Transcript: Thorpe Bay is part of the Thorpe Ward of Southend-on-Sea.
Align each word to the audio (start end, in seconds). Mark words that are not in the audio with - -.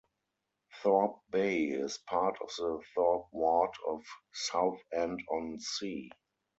Thorpe 0.81 1.21
Bay 1.29 1.65
is 1.65 1.99
part 1.99 2.39
of 2.41 2.49
the 2.57 2.81
Thorpe 2.95 3.27
Ward 3.31 3.75
of 3.87 4.01
Southend-on-Sea. 4.33 6.11